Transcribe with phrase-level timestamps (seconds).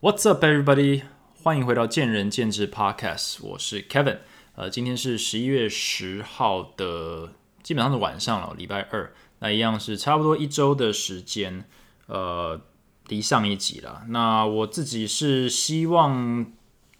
[0.00, 1.02] What's up, everybody？
[1.42, 4.18] 欢迎回到见仁见智 Podcast，我是 Kevin。
[4.54, 7.32] 呃，今天是十一月十号的，
[7.64, 9.12] 基本上是晚上了，礼拜二。
[9.40, 11.64] 那一样是差不多一周的时间，
[12.06, 12.60] 呃，
[13.08, 14.04] 离上一集了。
[14.10, 16.46] 那我自己是希望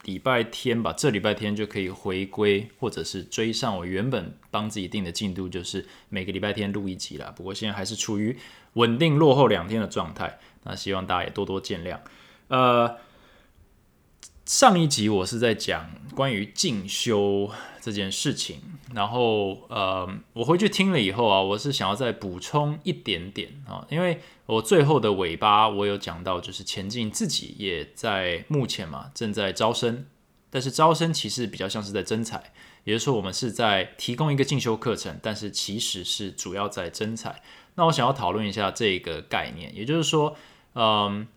[0.03, 7.31] 礼拜天吧，这礼拜天就可以回归，或者是追上我原本帮自己定的进度，就是每个礼拜天录一集了。
[7.31, 8.37] 不过现在还是处于
[8.73, 11.97] 稳定落后两天的状态，那希望大家也多多见谅。
[12.49, 12.97] 呃，
[14.47, 18.63] 上一集我是在讲关于进修这件事情，
[18.95, 30.07] 然后呃，我回去听了以后啊，我是想要再补充一点点啊，因为我最后的尾巴我有讲到，就是前进自己也在目前嘛正在招生，
[30.49, 32.53] 但是招生其实比较像是在征才，
[32.85, 37.43] 也就是说我们是在提供一个进修课程，但是其实是主要在征才。
[37.75, 40.35] 那我想要讨论一下这个概念，也就是说，
[40.75, 41.29] 嗯。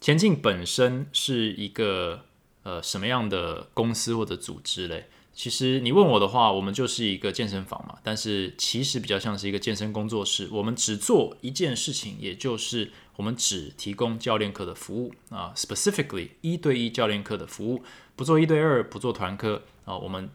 [0.00, 2.24] 前进本身是一个
[2.62, 5.08] 呃什么样的公司或者组织嘞？
[5.32, 7.98] 其实你问我的话，我们就是一个健身房嘛。
[8.02, 10.48] 但是其实比较像是一个健身工作室。
[10.52, 17.82] 我们只做一件事情，也就是我们只提供教练课的服务啊，specifically 一对一教练课的服务，
[18.16, 19.96] 不做一对二，不做团课啊。
[19.96, 20.28] 我们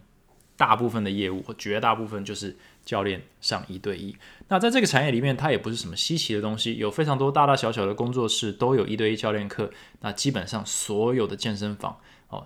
[0.57, 2.57] 大部分的业务或绝大部分就是。
[2.85, 4.15] 教练上一对一，
[4.47, 9.71] 那在这个产业里面，它也不是什么稀奇的东西，有非常多大大小小的工作室都有一对一教练课。
[10.01, 12.45] 那基本上所有的健身房哦，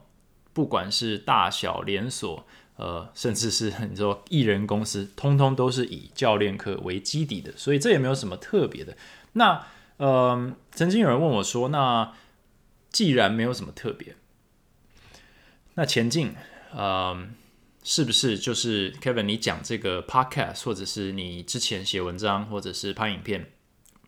[0.53, 8.95] 不管是大小连锁，呃，甚至是你说艺人公司，通通都是以教练课为基底的，所以这也没有什么特别的。
[9.33, 12.13] 那呃，曾经有人问我说，那
[12.89, 14.15] 既然没有什么特别，
[15.73, 16.33] 那前进，
[16.73, 17.35] 嗯。
[17.91, 19.23] 是不是就是 Kevin？
[19.23, 23.51] 你讲这个 podcast，或者是你之前写文章，或者是拍影片，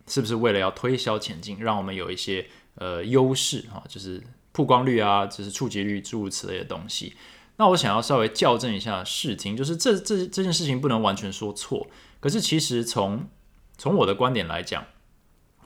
[0.06, 3.82] 是不是为了要推销前进，让我们有一些呃优势啊？
[3.90, 4.22] 就是
[4.52, 7.16] 曝光率啊，就是触及率诸如此类的东西。
[7.58, 11.88] 那我想要稍微校正一下视听，就是这这这件事情不能完全说错。
[12.20, 13.28] 可是其实从
[13.80, 14.86] 从我的观点来讲，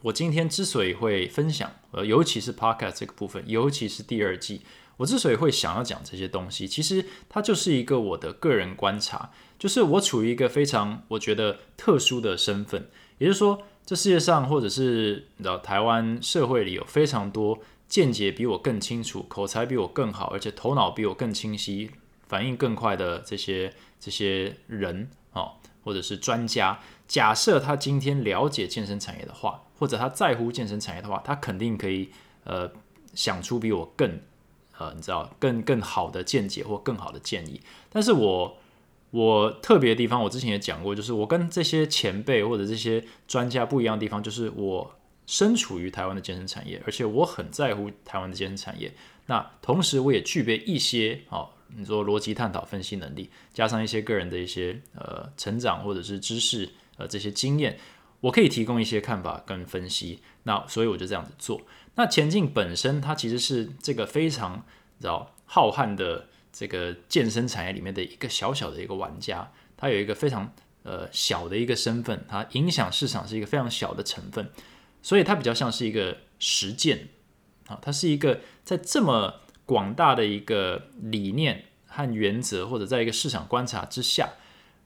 [0.04, 4.62] 我今天之所以会分享，呃，尤其是 podcast 这个部分，尤其是第二季。
[4.98, 21.92] 我之所以会想要讲这些东西，其实它就是一个我的个人观察，就是我处于一个非常我觉得特殊的身份，也就是说，这世界上或者是你知道台湾社会里有非常多见解比我更清楚、口才比我更好，而且头脑比我更清晰、
[22.28, 25.54] 反应更快的这些这些人哦，
[25.84, 26.80] 或者是专家。
[27.08, 32.10] 假设他今天了解健身产业的话，或者他在乎健身产业的话，他肯定可以
[32.46, 32.72] 呃
[33.14, 34.20] 想出比我更。
[34.78, 38.58] 呃，你知道更更好的见解或更好的建议，但是我
[39.12, 48.92] 我特别的地方，我之前也讲过，就是我跟这些前辈或者这些专家不一样的地方，就是我身处于台湾的健身产业，而且我很在乎台湾的健身产业。
[49.28, 57.80] 那同时，我也具备一些哦，你说逻辑探讨分析能力，加上一些个人的一些呃成长或者是知识呃这些经验，
[58.20, 60.20] 我可以提供一些看法跟分析。
[60.44, 61.62] 那所以我就这样子做。
[61.96, 64.66] 那前进本身，它其实是这个非常
[65.00, 70.54] 知道浩瀚的这个健身产业里面的一个小小的一个玩家，它有一个非常
[70.84, 74.50] 呃小的一个身份，它影响市场是一个非常小的成分，
[75.02, 77.08] 所以它比较像是一个实践
[77.68, 84.32] 啊，它是一个在这么广大的一个理念和原则，或者在一个市场观察之下，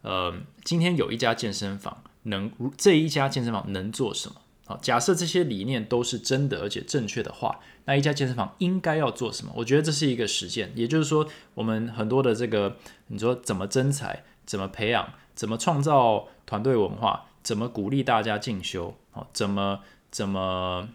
[0.03, 0.33] 呃，
[0.63, 4.35] 今天有一家健身房能这一家健身房能做什么？
[4.69, 9.51] 好，假设这些理念都是真的而且正确的话，那一家健身房应该要做什么？
[9.55, 19.79] 我觉得这是一个实践，也就是说，我们很多的这个，你说怎么增财，怎么培养，怎么创造团队文化，怎么鼓励大家进修，好，怎么
[20.11, 20.89] 怎么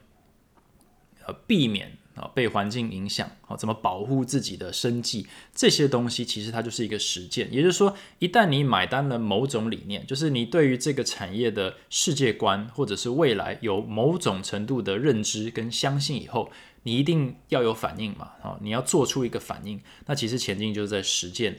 [1.27, 1.99] 呃避免。
[2.15, 5.27] 啊，被环境影响，好，怎么保护自己的生计？
[5.55, 7.53] 这些东西其实它就是一个实践。
[7.53, 16.51] 也就是说，一旦你买单了某种理念，就是你对于这个产业的世界观或者是未来有某种程度的认知跟相信以后，
[16.85, 18.31] 你一定要有反应嘛？
[18.43, 19.81] 啊，你要做出一个反应。
[20.07, 21.59] 那其实前进就是在实践，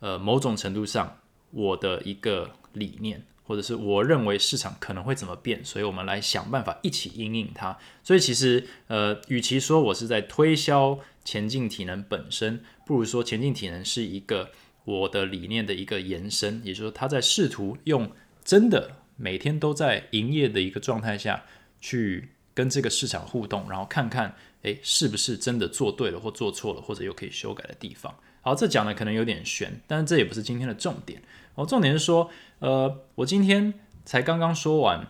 [0.00, 1.18] 呃，某种程度上
[1.50, 3.24] 我的一个理念。
[3.46, 7.78] 或者是我认为市场可能会怎么变，所以我们来想办法一起应应它。
[8.02, 14.50] 所以其实，呃，与其说我是在推销前进体能本身，不如说前进体能是一个
[14.84, 18.10] 我的理念的一个延伸，也就是说，他在试图用
[18.44, 21.44] 真的每天都在营业的一个状态下
[21.80, 28.14] 去跟这个市场互动，然后看看，诶，是不是真的做对了或做错了，或者有可以修改的地方。
[28.40, 31.20] 好，这讲的可能有点悬，但是这也不是今天的重点。
[31.56, 32.30] 哦，重点是说。
[32.58, 33.74] 呃，我今天
[34.06, 35.08] 才刚刚说完，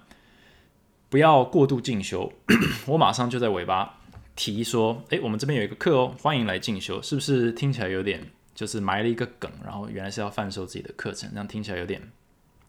[1.08, 2.32] 不要过度进修，
[2.88, 4.00] 我马上就在尾巴
[4.34, 8.20] 提说，诶，我们这边有一个课哦，欢迎来进修，是不是听起来有点
[8.52, 12.02] 就是埋了一个梗，然后原来是要贩售自己的课程，这样听起来有点。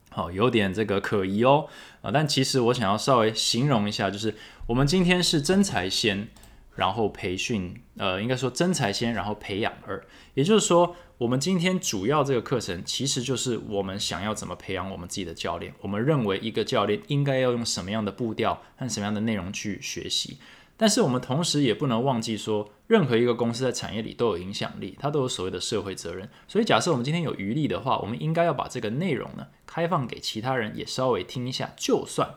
[0.10, 1.68] 好，有点这个可疑哦，
[2.04, 4.36] 啊，但其实我想要稍微形容一下，就是
[4.68, 6.28] 我们今天是真才先，
[6.76, 10.04] 然后培训，呃，应该说真才先，然后培养二，
[10.36, 20.38] 也就是说，我们今天主要这个课程，其实就是我们想要怎么培养我们自己的教练，我们认为一个教练应该要用什么样的步调和什么样的内容去学习。
[20.80, 26.30] 但是我们同时也不能忘记说，任何一个公司在产业里都有影响力，它都有所谓的社会责任。
[26.48, 32.36] 所以假设我们今天有余力的话，我们应该要把这个内容呢开放给其他人也稍微听一下，就算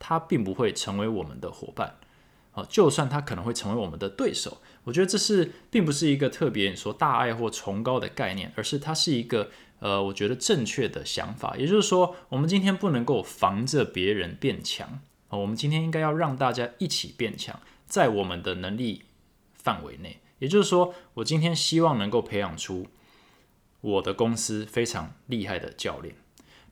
[0.00, 1.94] 他并不会成为我们的伙伴，
[2.50, 9.50] 好，就算他可能会成为我们的对手，我觉得这是并不是一个特别说大爱或崇高的概念，而是它是一个
[9.80, 11.56] 呃，我觉得正确的想法。
[11.58, 17.60] 也就是说，我们今天不能够防着别人变强，啊，我们今天应该要让大家一起变强。
[17.86, 19.02] 在我们的能力
[19.54, 22.86] 范围内，也就是说，我今天希望能够培养出
[23.80, 26.14] 我的公司非常厉害的教练。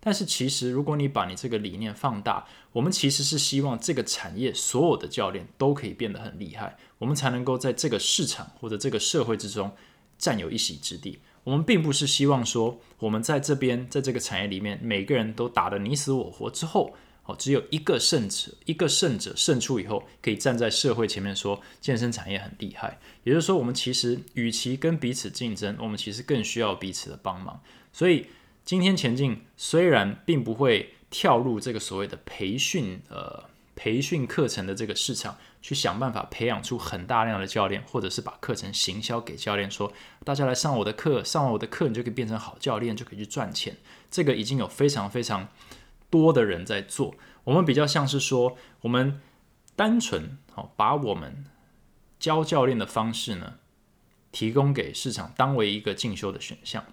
[0.04, 9.72] 但是，其实如果你把你这个理念放大，我们其实是希望这个产业所有的教练都可以变得很厉害，我们才能够在这个市场或者这个社会之中
[10.18, 11.18] 占有一席之地。
[11.42, 16.94] 我们并不是希望说，我们在这边在这个产业里面，每个人都打得你死我活之后。
[17.26, 23.00] 哦，只有一个胜者，一个胜者胜出以后，可以站在社会前面说健身产业很厉害。
[23.22, 27.58] 也就是说，我们其实与其跟彼此竞争，我们其实更需要彼此的帮忙。
[27.94, 28.26] 所以
[28.64, 33.44] 今天前进虽然并不会跳入这个所谓的培训呃
[33.76, 39.92] 培训课程的这个市场，去想办法培养出很大量的教练，或者是把课程行销给教练，说
[40.24, 43.76] 大家来上我的课，上完我的课你就可以变成好教练，就可以去赚钱。
[44.10, 45.48] 这个已经有非常非常。
[46.10, 49.20] 多的人在做，我们比较像是说，我们
[49.74, 51.44] 单纯好把我们
[52.20, 53.54] 教教练的方式呢，
[54.30, 56.84] 提供给市场，当为一个进修的选项。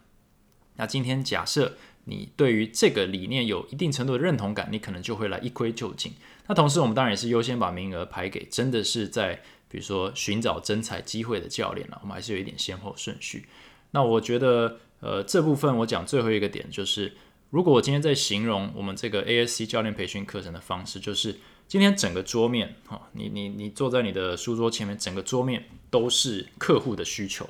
[0.75, 6.13] 那今天假设你对于这个理念有一定程度的认同感，你可能就会来一窥究竟。
[6.47, 11.99] 那同时，我们当然也是优先把名额排给真的是在比如说寻找真才机会的教练了。
[12.01, 13.45] 我们还是有一点先后顺序。
[13.91, 17.13] 那我觉得，呃，这部分我讲最后一个点就是。
[17.51, 21.37] 如果我今天在形容我们这个 ASC 教练培训课程的方式，就是
[21.67, 27.49] 今天整个桌面，哈，你你你坐在你的书桌前面，整个桌面都是客户的需求。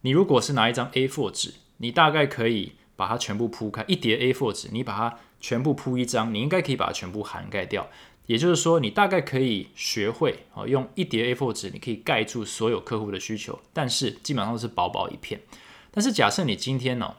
[0.00, 7.88] 你如果是拿一张 A4 纸，你大概可以把它全部铺开，一叠 A4 纸，你把它全部铺一张，你应该可以把它全部涵盖掉。
[8.26, 15.40] 也就是说，你大概可以学会哦，用一叠 A4 纸，你可以盖住所有客户的需求，但是基本上都是薄薄一片。
[15.90, 17.16] 但是假设你今天呢？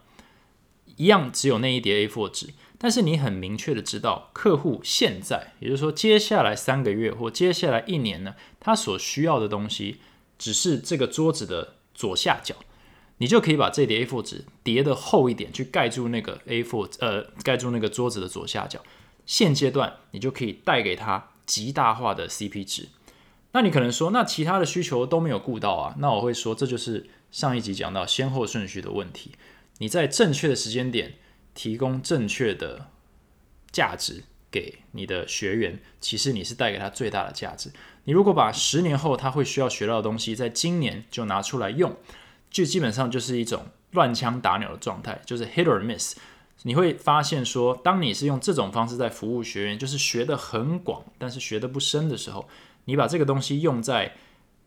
[0.98, 10.02] 一样只有那一叠 A4 纸，但是你很明确的知道客户现在，也就是说接下来三个月或接下来一年呢，他所需要的东西
[10.38, 12.54] 只是这个桌子的左下角，
[13.20, 18.84] 你就可以把这叠 A4 纸叠的厚一点，去盖住那个 A4，呃，盖住那个桌子的左下角。
[19.26, 22.90] 现阶段你就可以带给他极大化的 CP 值。
[23.52, 25.96] 那你可能说，那其他的需求都没有顾到啊？
[26.00, 29.32] 那我会说，这就是上一集讲到先后顺序的问题。
[29.80, 31.16] 你在正确的时间点
[31.54, 32.88] 提供正确的
[33.72, 37.72] 价值给你的学员，其实你是带给他最大的价值。
[38.04, 41.96] 你如果把十年后他会需要学到的东西，在今年就拿出来用，
[42.50, 46.18] 就基本上就是一种乱枪打鸟的状态，就是 hit or miss。
[46.64, 52.48] 你会发现说，当你是用这种方式在服务学员，就是学的很广，但是学的不深的时候，
[52.86, 54.16] 你把这个东西用在。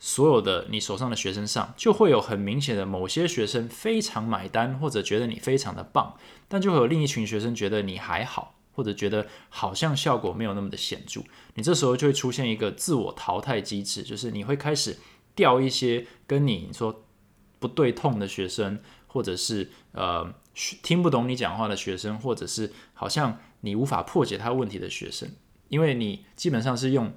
[0.04, 6.16] 所有的你手上的学生上，就会有很明显的某些学生非常买单，或者觉得你非常的棒，
[6.48, 11.20] 但就会有另一群学生觉得你还好，或者觉得好像效果没有那么的显著。
[11.54, 14.98] 你这时候就会出现一个自我淘汰机制，就是你会开始
[15.36, 17.04] 掉一些跟你说
[17.62, 20.34] 不对痛的学生，或者是呃
[20.82, 25.30] 听不懂你讲话的学生，或者是好像你无法破解他问题的学生，
[25.68, 27.14] 因为你基本上是用。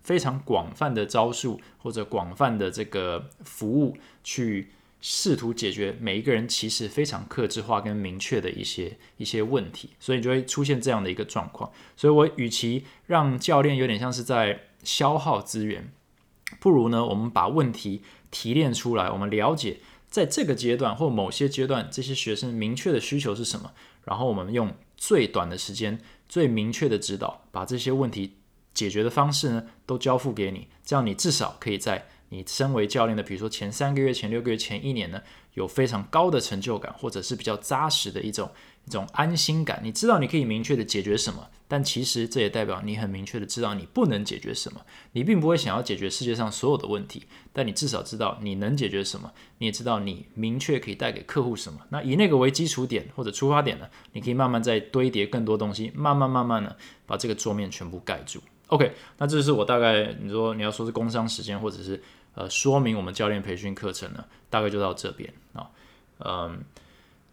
[0.00, 4.70] 非常广泛的招数或者广泛的这个服务，去
[5.02, 11.70] 试图解决每一个人其实非常克制化跟明确的一些一些问题，所以就会出现这样的一个状况。
[11.94, 15.92] 所以我与其让教练有点像是在消耗资源，
[16.58, 23.72] 不如呢，我们把问题提炼出来，我们了解在这个阶段或某些阶段这些学生明确的需求是什么，
[24.04, 28.34] 然后我们用最短的时间、最明确的指导，把这些问题。
[28.74, 35.20] 解决的方式呢，都交付给你，这样你至少可以在你身为教练的，比如说前三个月、前六个月、前一年呢，
[35.54, 38.48] 有非常高的成就感，或者是比较扎实的一种
[38.88, 39.80] 一种安心感。
[39.84, 44.80] 你知道你可以明确的解决什么，但其实这也代表你很明确的知道你不能解决什么。
[45.12, 51.78] 你并不会想要解决世界上所有的问题，但你至少知道你能解决什么，你也知道你明确可以带给客户什么。
[51.90, 58.40] 那以那个为基础点或者出发点呢，你可以慢慢再堆叠更多东西，慢慢慢慢的把这个桌面全部盖住。
[58.68, 62.02] OK，那这是我大概你说你要说是工商时间或者是
[62.34, 65.70] 呃说明我们教练培训课程呢，大概就到这边啊，
[66.18, 66.62] 嗯，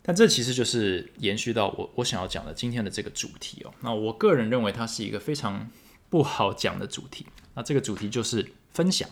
[0.06, 3.74] 但这其实就是延续到我我想要讲的今天的这个主题哦。
[3.82, 5.70] 那我个人认为它是一个非常
[6.10, 7.26] 不好讲的主题。
[7.56, 9.10] 那这个主题就是分享，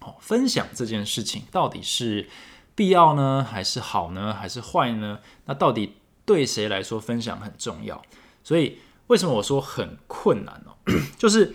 [0.00, 2.28] 哦，分享这件事情到底是
[2.74, 5.20] 必要呢，还是好呢，还是坏呢？
[5.44, 8.02] 那到底对谁来说分享很重要？
[8.42, 8.78] 所以。
[9.08, 10.72] 为什么我说很困难呢？
[11.18, 11.54] 就是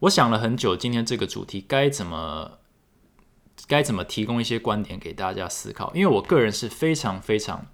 [0.00, 2.58] 我想了很久，今天这个主题该怎么
[3.66, 5.92] 该怎么提供一些观点给大家思考。
[5.94, 7.66] 因为我个人是非常非常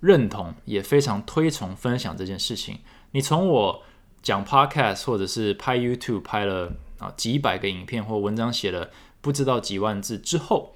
[0.00, 2.78] 认同，也非常推崇分享这件事情。
[3.12, 3.82] 你从我
[4.22, 8.90] 讲 Podcast 或者是拍 YouTube 拍了啊几百个影片或文章写了
[9.20, 10.74] 不知道几万字之后，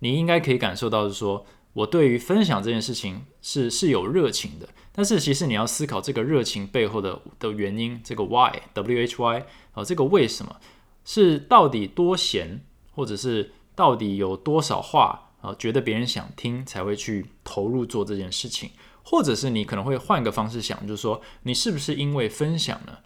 [0.00, 1.46] 你应该可以感受到是说。
[1.76, 10.56] 我对于分享这件事情是是有热情的，但是其实你要思考这个热情背后的的原因，这个 why w h y 啊，这个为什么
[11.04, 12.62] 是到底多闲，
[12.94, 18.70] 或者是到底有多少话啊，觉得别人想听才会去投入做这件事情，
[19.04, 23.00] 或者是你可能会换个方式想，就是说你是不是因为分享了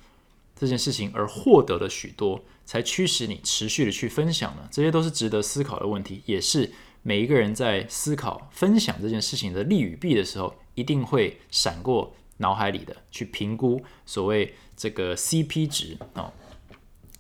[0.57, 4.67] 这件事情而获得了许多，才驱使你持续的去分享呢？
[4.71, 6.73] 这些都是值得思考的问题，也是。
[7.03, 16.31] 每一个人在思考分享这件事情的利与弊的时候，一定会闪过脑海里的去评估所谓这个 CP 值啊。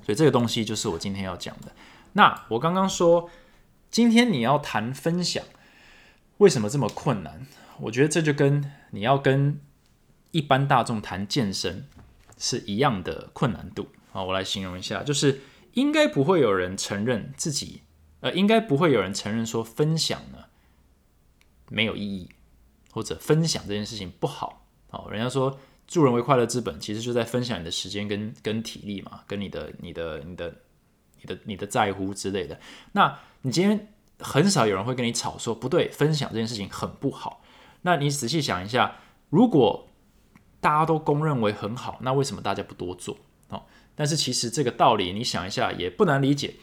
[0.04, 1.72] 所以这个东西就是我今天要讲的。
[2.12, 3.30] 那我刚刚说，
[3.90, 5.44] 今天你要谈分享，
[6.38, 7.46] 为什么这么困难？
[7.80, 9.60] 我觉得这就跟你要跟
[10.30, 11.86] 一般大众谈健身
[12.36, 14.22] 是一样的困难度啊。
[14.22, 15.40] 我来形容一下，就是
[15.74, 17.82] 应该不会有人承认自己。
[18.20, 20.44] 呃，应该不会有人承认说分享呢
[21.70, 22.28] 没有意义，
[22.92, 24.66] 或者分享这件事情不好。
[24.90, 30.54] 哦，人家说助人为快乐之本，其实就在分享你的时间跟跟体力嘛，跟你的你的你的
[31.20, 32.58] 你的你的在乎之类的。
[32.92, 37.42] 那你今天很少有人会跟你吵说不对，分享这件事情很不好。
[37.82, 38.96] 那你仔细想一下，
[39.28, 39.88] 如果
[40.60, 43.16] 大家都公认为很好，那为什么大家不多做？
[43.48, 43.62] 哦，
[43.94, 46.54] 但是其实这个道理你想一下也不难理解。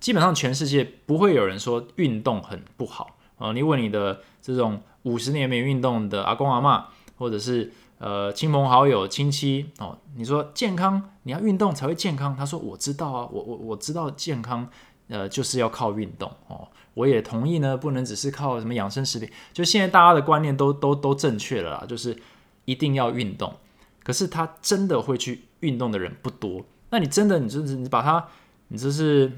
[0.00, 3.52] 基本上全世界不会有人说运动很不好啊！
[3.52, 14.68] 你问你的这种五十年没运动的阿公阿妈，或者是呃亲朋好友亲戚哦，你说健康你要运动才会健康，他说我知道啊，我我我知道健康
[15.08, 22.16] 呃就是要靠运动哦，我也同意呢，不能只是靠什么养生食品，就现在大家的观念都都都正确了啦，就是
[22.64, 23.54] 一定要运动，
[24.02, 28.28] 可是他真的会去运动的人不多，那你真的你就是你把他
[28.68, 29.32] 你就是。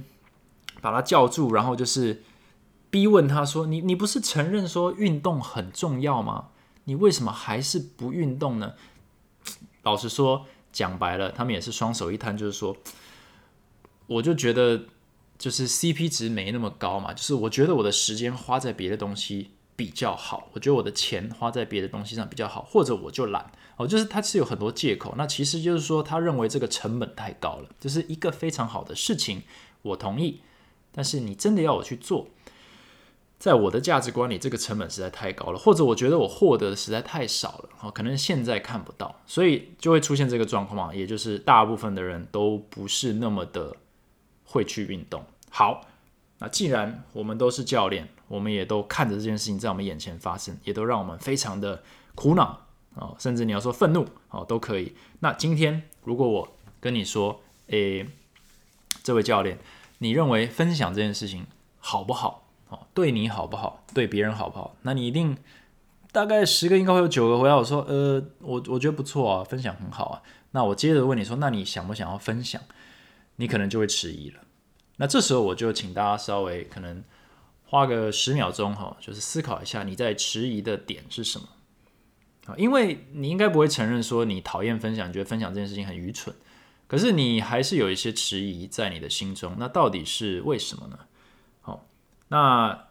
[0.82, 2.22] 把他叫住，然后就是
[2.90, 6.48] 逼问他说：“你你不是承认说运动很重要吗？
[6.86, 8.74] 你为什么还是不运动呢？”
[9.84, 12.76] 老实说，讲白了，他们也是双手一摊，就是说，
[14.08, 14.86] 我就觉得
[15.38, 25.14] 就是 CP 值没那么高嘛，就是我觉得我的时间花在别的东西比较好，我觉得我的钱花在别的东西上比较好，或者我就懒哦，就是他是有很多借口。
[25.16, 29.42] 那其实就是说，他认为这个成本太高了，这是一个非常好的事情，
[29.82, 30.40] 我同意。
[30.90, 32.26] 但是你真的要我去做，
[33.46, 43.76] 在我的价值观里，这个成本实在太高了，或者我觉得我获得的实在太少了，哦，可能现在看不到，所以就会出现这个状况嘛，也就是大部分的人都不是那么的
[44.46, 45.24] 会去运动。
[45.48, 45.86] 好，
[46.40, 51.84] 那既然我们都是教练，我们也都看着这件事情在我们眼前发生，也都让我们非常的
[52.16, 54.96] 苦恼啊，甚至你要说愤怒哦都可以。
[55.20, 58.08] 那今天如果我跟你说，诶，
[59.04, 59.56] 这位教练。
[59.98, 61.46] 你认为分享这件事情
[61.78, 62.45] 好不好？
[62.68, 63.84] 哦，对你好不好？
[63.94, 64.76] 对别人好不好？
[64.82, 65.36] 那你一定
[66.12, 70.22] 大概十个应该会有九个回答我说，呃，我我觉得不错啊，分享很好啊。
[70.52, 72.60] 那我接着问你说，那你想不想要分享？
[73.36, 74.40] 你可能就会迟疑了。
[74.96, 77.04] 那这时候我就请大家稍微可能
[77.66, 81.46] 花个十秒钟哈，就是思考一下你在迟疑的点是什么
[82.46, 82.54] 啊？
[82.56, 86.34] 因为你应该不会承认说你讨厌分享，觉得分享这件事情很愚蠢。
[86.86, 90.98] 可是你还是有一些迟疑在你的心中，那到底是为什么呢？
[92.28, 92.86] 那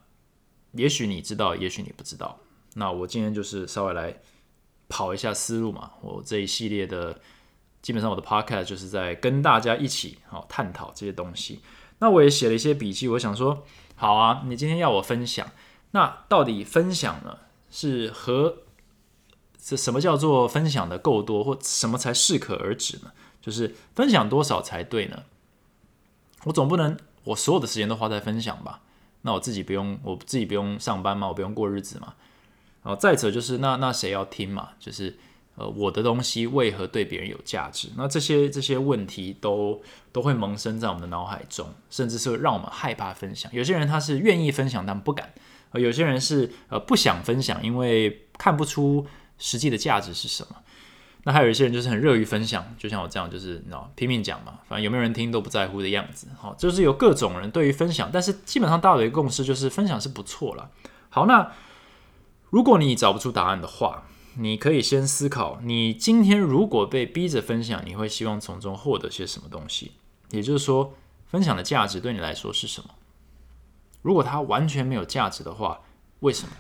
[0.72, 2.40] 也许你知道，也许你不知道。
[2.76, 4.22] 那我今天就是稍微来
[4.90, 5.92] 跑一下思路嘛。
[6.02, 7.20] 我这一系列的
[7.82, 11.62] 基本上我的 podcast 就是在跟大家一起好探讨这些东西。
[12.00, 13.64] 那我也写了一些笔记，我想说，
[13.96, 15.50] 好啊，你今天要我分享，
[15.92, 17.38] 那到底分享呢
[17.72, 18.58] 是和
[19.58, 23.14] 这什么叫做分享的够多，或什么才适可而止呢？
[23.42, 25.24] 就是分享多少才对呢？
[26.44, 28.82] 我总不能我所有的时间都花在分享吧？
[29.26, 31.28] 那我自己不用，我自己不用上班吗？
[31.28, 32.14] 我不用过日子吗？
[32.84, 34.70] 然后再者就是那那谁要听嘛？
[34.80, 35.18] 就是
[35.56, 37.90] 呃我的东西为何对别人有价值？
[37.98, 43.52] 那这些这些问题都都会萌生在我们的脑海中，甚至是让我们害怕分享。
[43.52, 45.34] 有些人他是愿意分享但不敢，
[45.72, 49.08] 而有些人是呃不想分享，因为看不出
[49.40, 50.56] 实际的价值是什么。
[51.28, 56.28] 那还有一些人就是很热于分享，就像我这样，就是你拼命讲嘛，反正有没有人听都不在乎的样子。
[56.40, 60.70] 好，就是有各种人对于分享，但是基本上大家的一个共识就是分享是不错了。
[61.10, 61.52] 好，那
[62.52, 64.04] 如果你找不出答案的话，
[64.38, 69.94] 你可以先思考，你今天如果被逼着分享，你会希望从中获得些什么东西？
[70.30, 70.94] 也就是说，
[71.26, 72.90] 分享的价值对你来说是什么？
[74.04, 75.82] 如果它完全没有价值的话，
[76.20, 76.54] 为什么？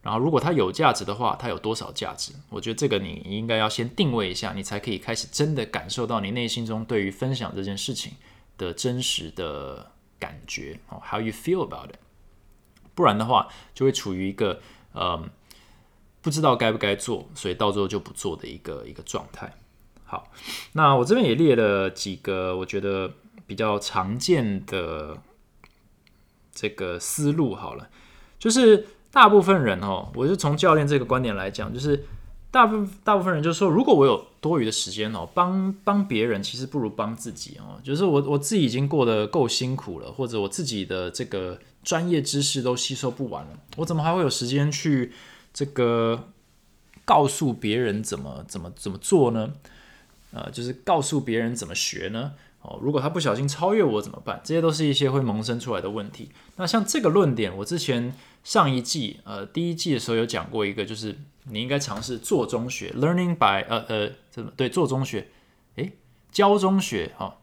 [0.00, 2.32] 然后，如果它有价值的话，它有多少价值？
[2.50, 8.12] 我觉得这个你应该要先定位一下，你才可以开始真的感受到你内心中对于分享这件事情
[8.56, 11.96] 的真实的感觉哦，How you feel about it？
[12.94, 14.60] 不然的话，就会处于一个
[14.92, 15.28] 呃
[16.22, 19.52] 不知道该不该做，所以到最后就不做的一个一个状态。
[20.04, 20.30] 好，
[20.72, 23.12] 那我这边也列了几个我觉得
[23.48, 25.18] 比较常见的
[26.52, 27.56] 这个思路。
[27.56, 27.90] 好了，
[28.38, 28.86] 就是。
[29.10, 32.04] 大部分人哦，我是从教练这个观点来讲，就是
[32.50, 37.80] 大部大部分人就是说，如果我有多余的时间哦，帮帮别人，其实不如帮自己哦。
[37.82, 45.12] 就是我我自己已经过得够辛苦了，或者我自己的这个专业知识都吸收不完了，我怎么还会有时间去
[45.54, 46.28] 这个
[47.04, 49.52] 告诉别人怎么怎么怎么做呢？
[50.32, 52.32] 呃，就是告诉别人怎么学呢？
[52.60, 54.40] 哦，如果他不小心超越我怎么办？
[54.44, 56.28] 这些都是一些会萌生出来的问题。
[56.56, 58.14] 那像这个论点，我之前。
[58.44, 65.28] 上一季，呃，第一季的时候有讲过一个，就是你应该尝试做中学，learning by，呃呃，怎么对做中学，
[65.76, 65.92] 诶，
[66.32, 67.38] 教中学，哈，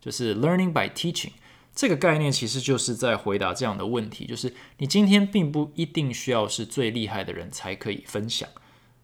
[0.00, 1.30] 就是 learning by teaching
[1.74, 8.46] 这个概念，其实就是在回答这样的问题，就是你今天并不一定需要是最厉害的人才可以分享，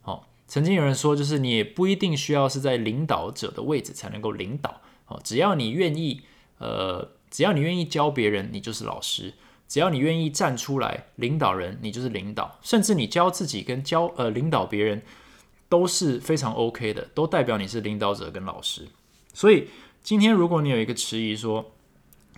[0.03, 6.20] 哦，曾经有人说，就是你也不一定需要是在领导者的位置才能够领导，哦，只要你愿意，
[6.59, 9.33] 呃，只要你愿意教别人，你就是老师。
[9.68, 12.59] 只要你愿意站出来领导人，你就是领导。
[12.62, 15.02] 甚至你教自己跟教呃领导别人
[15.68, 18.88] 都是非常 OK 的，都代表你是领导者跟老师。
[19.35, 19.68] 所以
[20.02, 21.70] 今天如果你有一个迟疑，说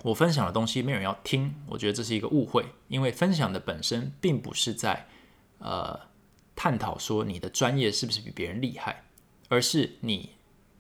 [0.03, 2.67] 我分享的东西没有人要听，我觉得这是一个误会。
[2.89, 5.07] 因为分享的本身并不是在
[5.61, 6.01] 呃
[6.57, 9.05] 探讨说你的专业是不是比别人厉害，
[9.49, 10.31] 而是你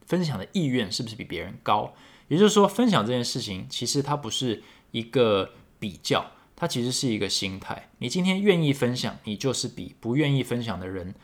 [0.04, 1.94] 分享的意愿是不是比别人高。
[2.26, 6.32] 也就是说，分享这件事情其实它不是一个比较。
[6.60, 7.88] 它其实是一个心态。
[8.00, 11.14] 你今天愿意分享，你就是比不愿意分享的人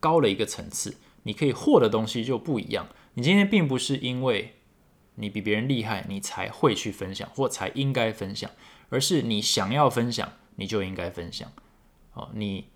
[0.00, 0.96] 高了一个层次。
[1.24, 2.88] 你可以获得东西就不一样。
[3.12, 4.54] 你今天并不是因为
[5.16, 8.50] 你比别人厉害，你才会去分享或才应该分享，
[8.88, 11.52] 而是你想要分享，你就应该分享。
[12.14, 12.68] 哦，你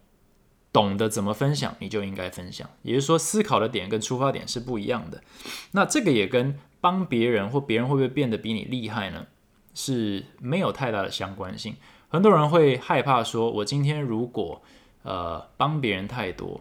[0.70, 2.68] 懂得怎么分享，你就应该分享。
[2.82, 5.22] 也就是说，思考的点跟出发点是不一样的。
[5.70, 9.26] 那这个也跟帮别人或别人会不会变得比你厉害呢，
[9.72, 11.76] 是没有太大的相关性。
[12.10, 14.60] 很多人会害怕说，我今天如果
[15.04, 16.60] 呃帮别人太多，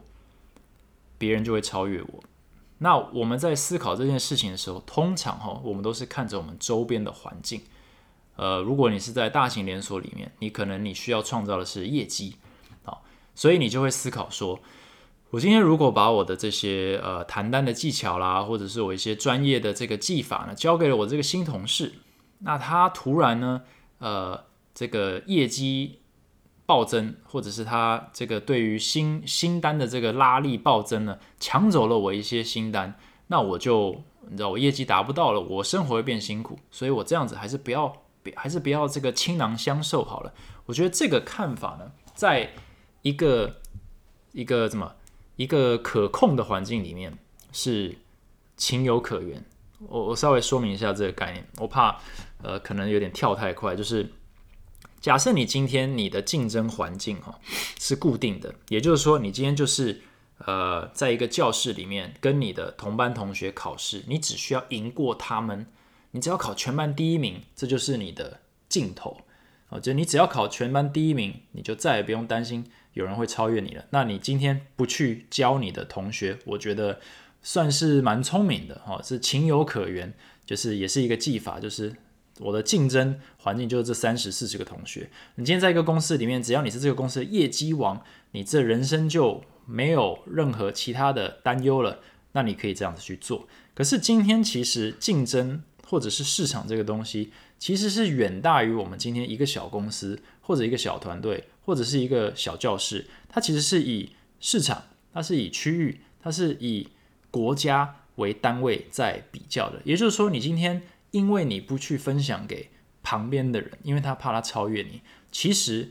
[1.17, 2.23] 别人就会超越我。
[2.77, 7.63] 那我们在思考这件事情的时候，通常哈，我们都是看着我们周边的环境。
[8.35, 12.35] 呃，如果你是在大型连锁里面，你可能你需要创造的是业绩，
[12.83, 14.59] 好，所以你就会思考说，
[15.31, 21.95] 我今天如果把我的这些呃谈单的技巧啦，或者是我一些专业的这个技法呢，交给了我这个新同事，
[22.37, 23.63] 那他突然呢，
[23.97, 24.47] 呃。
[24.73, 25.99] 这个业绩
[26.65, 32.93] 暴增，或者是他这个对于新新单的这个拉力暴增呢，抢走了我一些新单，
[33.27, 38.03] 那我就你知道我业绩达不到了，我生活会变辛苦，所以我这样子还是不要，
[38.35, 40.31] 还是不要这个倾囊相授好了。
[40.67, 42.51] 我觉得这个看法呢，在
[43.01, 43.55] 一个
[44.31, 44.95] 一个怎么
[45.35, 47.17] 一个可控的环境里面
[47.51, 47.97] 是
[48.55, 49.43] 情有可原。
[49.79, 51.97] 我我稍微说明一下这个概念，我怕
[52.43, 54.13] 呃可能有点跳太快，就是。
[55.01, 57.39] 假设你今天你的竞争环境哈
[57.79, 60.01] 是固定的，也就是说你今天就是
[60.45, 65.65] 呃在一个教室里面跟你的同班同学考试，你只需要赢过他们，
[66.11, 69.21] 你只要考全班第一名，这就是你的尽头
[69.69, 69.79] 啊！
[69.79, 73.85] 就你只要考全班第一名，你就再也不用担心有人会超越你了。
[73.91, 76.99] 那你今天不去教你的同学，我觉得
[77.41, 80.13] 算是蛮聪明的哈，是情有可原，
[80.45, 81.95] 就是也是一个技法，就是。
[82.39, 85.09] 我的竞争环境就是这三十四十个同学。
[85.35, 91.99] 你今天在一个公司里面，只要你是这个公司的业绩王，你这人生就没有任何其他的担忧了。
[92.31, 93.47] 那你可以这样子去做。
[93.73, 103.07] 可是今天其实竞争或者是市场这个东西，其实是远大于我们今天一个小公司或者一个小团队或者是一个小教室。
[103.27, 106.87] 它其实是以市场，它是以区域，它是以
[107.31, 109.81] 国家为单位在比较的。
[109.83, 112.69] 也就是说，你今天因为你不去分享给
[113.03, 115.89] 旁边的人，因为他怕他超越你，其实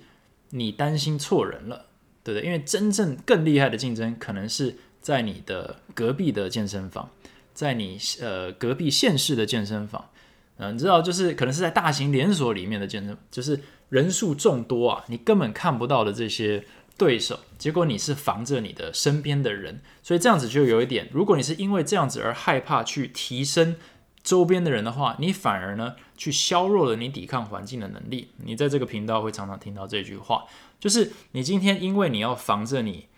[0.51, 1.87] 你担心错人了，
[2.23, 2.47] 对不对？
[2.47, 7.11] 因为真正更厉害的竞争，可能是在你的隔壁的健身房，
[7.53, 10.11] 在你呃隔壁县市的健身房，
[10.59, 16.65] 嗯，你知道，就是可能是在大型连锁里面的健身，就是人数众多啊，你根本看不到的这些。
[16.99, 23.77] 对手，结果你是防着你的身边的人，所以这样子就有一点，如果你是因为这样子而害怕去提升
[24.23, 28.31] 周边的人的话，你反而呢去削弱了你抵抗环境的能力。
[28.45, 30.45] 你在这个频道会常常听到这句话，
[30.79, 33.09] 就是你今天因为你要防着你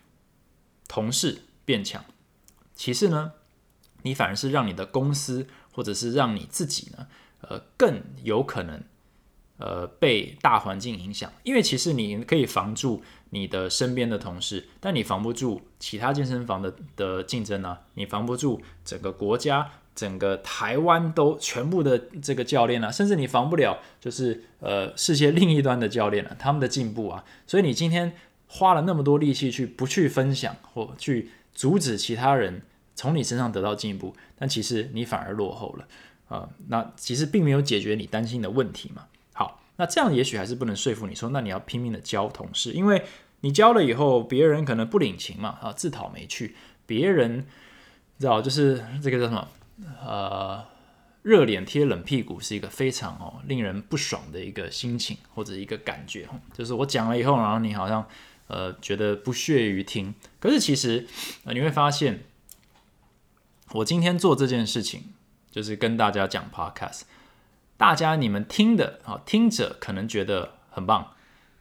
[0.87, 2.05] 同事变强，
[2.75, 3.33] 其次呢，
[4.03, 7.07] 你反而是让你的公司或者是让你自己呢，
[7.41, 8.83] 呃，更有可能。
[9.63, 28.13] 呃，被大环境影响，因为其实你可以防住你的身边的同事，但你防不住其他健身房的的竞争啊，你防不住整个国家、整个台湾都全部的这个教练啊，甚至你防不了就是呃世界另一端的教练啊，他们的进步啊，所以你今天
[28.47, 32.63] 花了那么多力气去不去分享或去阻止其他人
[32.95, 35.87] 从你身上得到进步，但其实你反而落后了
[36.29, 39.07] 啊，那其实并没有解决你担心的问题嘛。
[39.33, 43.03] 好那这样也许还是不能说服你说，那你要拼命的教同事，因为
[43.41, 46.55] 你教了以后，别人可能不领情嘛，啊，自讨没趣。
[46.87, 47.47] 别人
[48.19, 49.49] 知道，就是这个叫什么？
[50.05, 50.65] 呃，
[51.23, 56.29] 热脸贴冷屁股是一个非常哦令人不爽的一个心情或者一个感觉。
[56.53, 58.07] 就是我讲了以后，然后你好像
[58.47, 60.15] 呃觉得不屑于听。
[60.39, 61.07] 可是其实
[61.45, 62.25] 呃你会发现，
[63.73, 65.05] 我今天做这件事情，
[65.51, 67.03] 就是跟大家讲 podcast。
[67.77, 71.13] 大家你们听的啊，听者可能觉得很棒，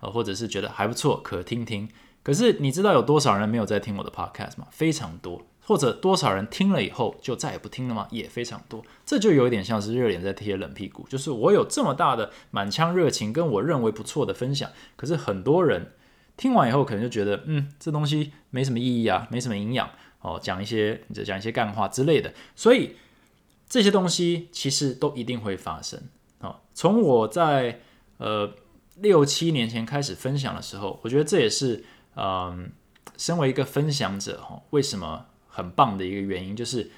[0.01, 1.89] 呃，或者是觉得还不错，可听听。
[2.21, 4.67] 可是你知道有多少人没有在听我的 podcast 吗？
[4.69, 5.45] 非常多。
[5.69, 8.07] 或者多少人听了以后就再也不听了吗？
[8.09, 8.83] 也非常多。
[9.05, 15.91] 这就有点像是热脸在贴冷屁股，就是我有这么大的满腔热情，跟我认为不错的分享，可是很多人
[16.35, 19.87] 听完以后可能就觉得，嗯，这东西没什么意义啊，没什么营养
[20.21, 22.95] 哦，讲一些你讲一些干话之类的，所以。
[23.71, 26.01] 这些东西其实都一定会发生
[26.39, 26.55] 哦！
[26.73, 27.79] 从我在
[28.17, 28.51] 呃
[28.95, 31.83] 六七年前开始分享的时候，我觉得这也是
[32.15, 32.71] 嗯，
[33.15, 35.23] 身为一个分享者哈，为什么
[35.59, 36.89] 很棒的一个原因，就是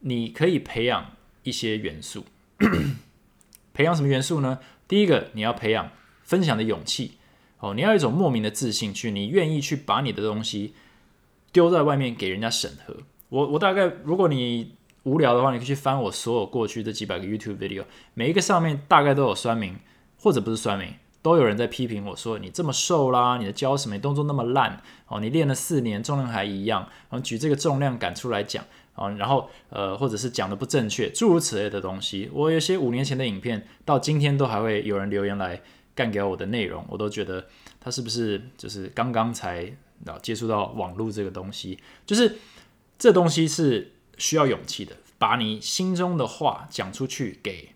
[0.00, 1.12] 你可以培养
[1.42, 2.24] 一些元素。
[3.74, 4.60] 培养什么元素呢？
[4.86, 5.90] 第一个，你要培养
[6.22, 7.18] 分享的勇气
[7.58, 10.74] 哦，你要一种莫名的自信，去你愿意去把你的东西
[11.50, 12.96] 丢在外面给人家审核。
[13.30, 14.74] 我我大概如果你。
[15.04, 19.76] 无聊的话，你可以去翻我所有过去这几百个 YouTube video，每一个上面大概都有酸民，
[20.16, 20.88] 或者不是酸民，
[21.24, 28.62] 都有人在批评我说你这么瘦啦，你的教什么动作那么烂哦，你练了四年重量还一样，然后举这个重量感出来讲
[28.94, 32.28] 啊，然后呃或者是讲的不正确，诸如此类的东西。
[32.34, 35.62] 我有些五年前的影片，到今天都还会有人留言来
[35.94, 37.46] 干掉我的内容，我都觉得
[37.80, 39.72] 他是不是就是刚刚才
[40.20, 42.36] 接触到网络这个东西，就是
[42.98, 43.90] 这东西是。
[44.16, 47.70] 需要勇气的，把你心中的话讲出去，给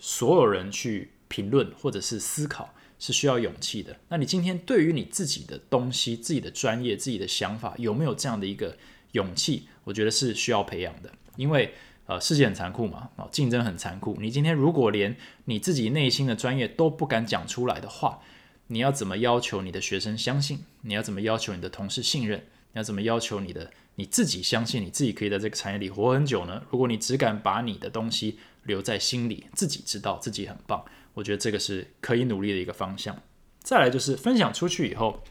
[0.00, 3.96] 所有人去评论或者是思考，是需要勇气的。
[4.10, 8.76] 那你今天对于你自己的东西、自己的专业、自己的想法，有没有这样的一个
[9.12, 9.66] 勇气？
[9.84, 11.10] 我觉得是需要培养的。
[11.36, 11.72] 因为
[12.04, 14.14] 呃，世界很残酷嘛，啊，竞争很残酷。
[14.20, 15.16] 你今天如果连
[15.46, 18.20] 你自己内心的专业都不敢讲出来的话，
[18.66, 20.64] 你要怎么要求你的学生相信？
[20.82, 22.40] 你要怎么要求你的同事信任？
[22.74, 23.70] 你要怎么要求你的？
[23.96, 26.62] 你自己相信你自己可以在这个产业里活很久呢？
[26.70, 33.16] 如果你只敢把你的东西留在心里，自己知道自己很棒，我觉得这个是可以努力的一个方向。
[33.60, 35.22] 再来就是分享出去以后，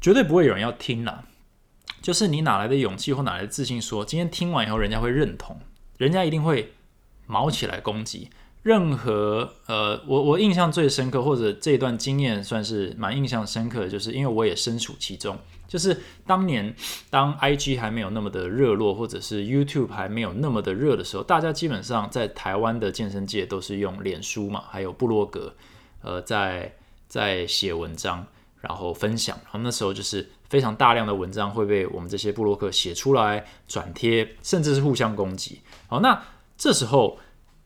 [0.00, 1.26] 绝对不会有人要听了。
[2.02, 5.58] 就是你哪来的勇气或哪来的自信，说今天听完以后人家会认同，
[5.98, 6.72] 人家一定会
[7.26, 8.30] 毛起来攻击。
[8.62, 15.38] 任何呃，我我印象最深刻，或者这段经验算是蛮印象深刻的，就是因为我也身处其中。
[15.70, 16.74] 就是当年
[17.10, 25.54] 当 IG 还没有那么的热络，或者是 YouTube 还没有那么的热的时候，大家基本上在台湾的健身界都是用脸书嘛，还有部落格，
[26.02, 26.74] 呃，在
[27.06, 28.26] 在写文章，
[28.60, 29.38] 然后分享。
[29.44, 35.60] 然后那时候就是非常大量的文章会被我们这些部落客写出来转贴，甚至是互相攻击。
[35.86, 36.20] 好，那
[36.58, 37.18] 这时候。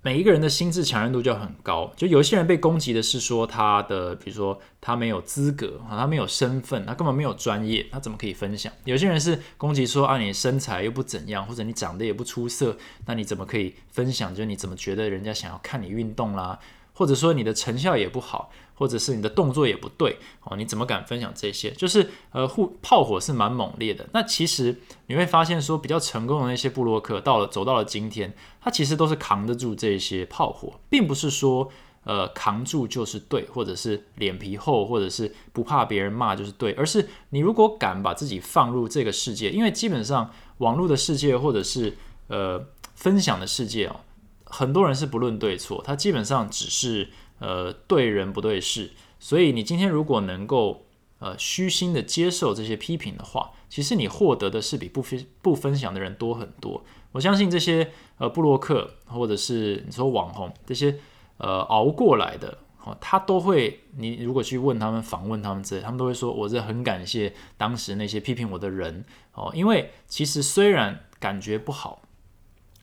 [0.05, 8.71] 每一个人的心智强韧度就很高，就有些人被攻击的是说他的，比如说他没有资格啊，他没有身份，他根本没有专业，他怎么可以分享？
[8.85, 14.35] 有些人是攻击说啊，你身材又不怎样，或者你长得也不出色，那你怎么可以分享？
[14.35, 16.59] 就你怎么觉得人家想要看你运动啦？
[16.93, 21.71] 或者说你的成效也不好，或者是你的动作也不对哦，你怎么敢分享这些？
[21.71, 24.09] 就是呃，互炮火是蛮猛烈的。
[24.13, 31.71] 那其实你会发现说，比较成功的那些布洛克，到了走到了今天，他其实都是扛得住这些炮火，并不是说
[32.05, 41.97] 呃扛住就是对，或者是脸皮厚，或者是不怕别人骂就是对，而是你如果敢把自己放入这个世界，因为基本上网络的世界或者是
[42.29, 44.01] 呃分享的世界哦。
[44.47, 47.09] 很多人是不论对错，他基本上只是
[47.45, 48.93] 呃对人不对事。
[49.19, 50.87] 所以你今天如果能够
[51.19, 56.83] 呃虚心的接受这些批评的话，其实你获得的是比不分不分享的人多很多。
[57.13, 60.99] 我相信这些呃布洛克或者是你说网红这些
[61.37, 69.05] 呃熬过来的哦，他都会你如果去问他们访问他们之类，他们都会说我是很感谢当时那些批评我的人
[69.35, 72.03] 哦，因为其实虽然感觉不好，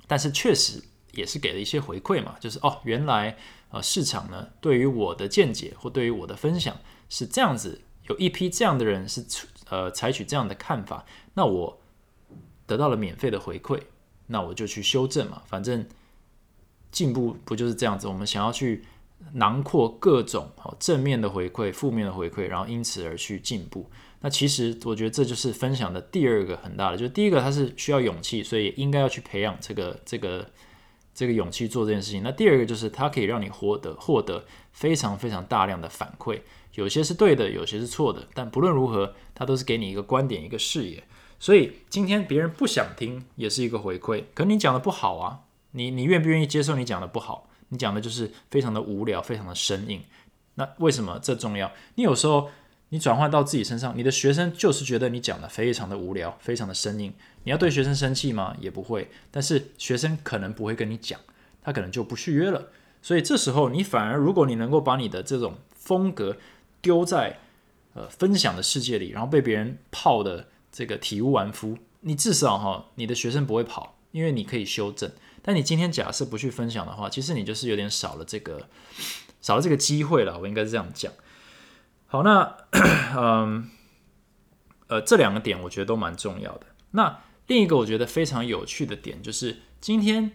[0.08, 0.84] 但是确实。
[1.13, 3.36] 也是给了一些回馈嘛，就是哦，原来
[3.71, 6.77] 呃市场呢对于我的见解或对于我的分享
[7.10, 9.25] 是这样子，有一批这样的人是
[9.69, 11.81] 呃采取这样的看法，那我
[12.65, 13.79] 得到了免费的回馈，
[14.27, 15.86] 那我就去修正嘛，反正
[16.91, 18.07] 进步不就是这样子？
[18.07, 18.84] 我们想要去
[19.34, 23.89] 囊括各种哦正面的回馈、负面的回馈，然后因此而去进步。
[24.19, 30.49] 那其实我觉得这就是分享的第二个很大的，就是第一个它是需要勇气，所以应该要去培养这个这个。
[31.13, 32.21] 这个勇气做这件事情。
[32.24, 36.41] 那第二个就是它可以让你获得获得非常非常大量的反馈，
[36.76, 41.04] 有些是对的，有些是错的，但不论如何，它都是给你一个观点、一个视野。
[41.39, 44.24] 所以今天别人不想听，也是一个回馈。
[44.34, 47.50] 可你讲的不好啊，你你愿不愿意接受你讲的不好？
[47.69, 50.02] 你讲的就是非常的无聊，非常的生硬。
[50.56, 51.71] 那为什么这重要？
[51.95, 52.50] 你有时候。
[52.93, 57.13] 你转换到自己身上，你的学生就是觉得你讲的非常的无聊，非常的生硬。
[57.45, 58.54] 你要对学生生气吗？
[58.60, 59.10] 也不会。
[59.32, 61.17] 但是学生可能不会跟你讲，
[61.63, 62.67] 他可能就不续约了。
[63.01, 66.36] 所以这时候你反而，如果你能够把你的这种风格
[66.82, 67.39] 丢在
[67.93, 75.10] 呃分享的世界里，然后被别人泡的这个体无完肤，你至少哈，你的学生不会跑，因为你可以修正。
[75.41, 78.67] 但你今天假设不去分享的话，其实你就是有点少了这个
[79.41, 80.38] 少了这个机会了。
[80.38, 81.12] 我应该是这样讲。
[82.12, 82.58] 好，那
[83.15, 83.69] 嗯，
[84.88, 86.65] 呃，这两个点我觉得都蛮重要的。
[86.91, 90.34] 那另一个我觉得非常有趣的点就是，今天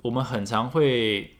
[0.00, 1.36] 我们很常会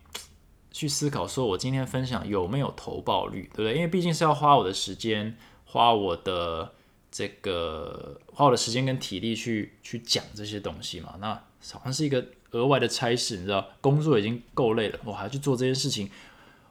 [0.71, 3.75] 去思考，说我今天分享有没有投报率，对不对？
[3.77, 6.75] 因为毕竟是要花我的时间，花我的
[7.11, 11.15] 这个花我的时间跟体力去去讲这些东西嘛。
[11.19, 11.33] 那
[11.73, 16.11] 好像是一个额外的差事，你知道，工作已经够累了，我还要去做这件事情。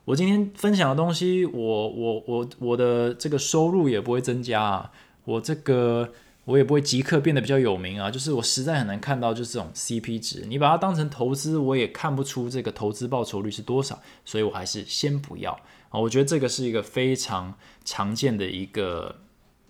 [0.09, 4.91] 我今天分享的东西，我我我我的这个收入也不会增加啊，
[5.23, 6.11] 我这个
[6.45, 15.51] 我也不会即刻变得比较有名啊，就是我实在很难看到就是这种 CP 值，你把它当成投资，我也看不出这个投资报酬率是多少，所以我还是先不要
[15.89, 15.99] 啊。
[15.99, 17.53] 我觉得这个是一个非常
[17.85, 19.17] 常见的一个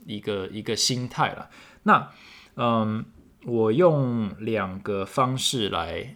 [0.06, 1.50] 一个一个心态了。
[1.84, 2.12] 那
[2.56, 3.04] 嗯，
[3.46, 6.16] 我用两个方式来，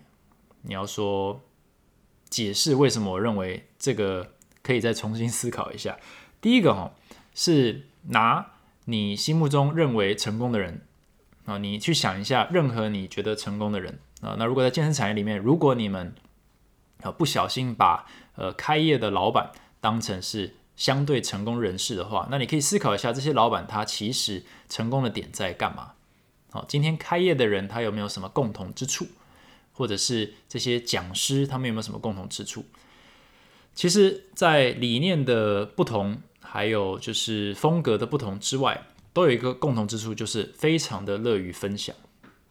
[0.62, 1.42] 你要说。
[2.34, 4.32] 解释为什么我认为这个
[4.64, 6.00] 可以再重新思考一下。
[6.42, 6.92] 第一个哈
[7.36, 8.54] 是拿
[8.86, 10.82] 你心目中认为成功的人
[11.46, 16.16] 啊，你去想一下，任何你觉得成功的人啊，那如果在健身产业里面，如果你们
[17.04, 25.92] 啊不小心把呃开业的老板当成是相对成功人士的话，那你可以思考一下，这些老板他其实成功的点在干嘛？
[26.50, 29.06] 好，今天开业的人他有没有什么共同之处？
[29.74, 32.64] 或者是这些讲师，他们有没有什么共同之处？
[33.76, 41.96] 其实，在理念的不同，还有就是风格的不同之外，都有一个共同之处，就是非常的乐于分享，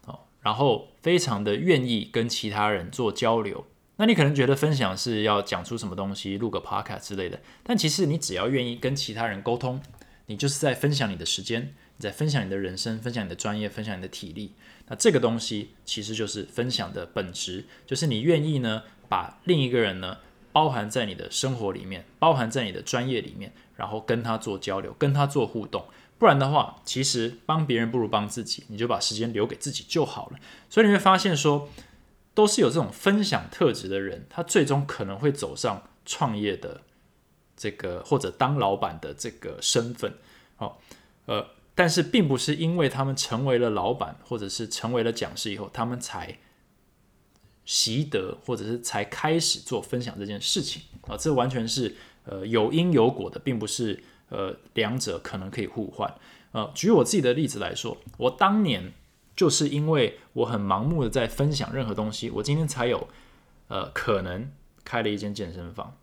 [0.07, 3.65] 哦，然后非常的愿意跟其他人做交流。
[3.97, 9.81] 那你可能觉得分享是要讲出什么东西，录个 podcast 之类的，但其实你只要愿意跟其他人沟通，
[10.27, 11.73] 你就是在分享你的时间。
[12.03, 14.53] 在分享你的人生，分享你的专业，分享你的体力。
[14.89, 20.19] 那这个东西其实就是分享的本质，就是你愿意呢把另一个人呢
[20.53, 25.87] 包含在你的生活里面，包含在你的专业里面，然后跟他做交流，跟他做互动。
[26.19, 30.39] 不然的话，其实帮别人不如帮自己，你就把时间留给自己就好了。
[30.69, 31.69] 所以你会发现说，
[32.35, 36.83] 都是有这种分享特质的人，他最终可能会走上创业的
[37.57, 40.15] 这个或者当老板的这个身份。
[40.57, 40.81] 好，
[41.27, 41.47] 呃。
[41.75, 46.39] 但是并不是因为他们成为了老板，或者是成为了讲师以后，他们才
[47.65, 56.13] 习得，或者是才开始做分享这件事情啊，这完全是呃有因有果的，并不是呃两者可能可以互换。
[56.53, 58.93] 呃，举我自己的例子来说，我当年
[59.35, 63.09] 就是因为我很盲目的在分享任何东西，我今天才有
[63.69, 64.51] 呃可能
[64.85, 65.97] 开了一间健身房。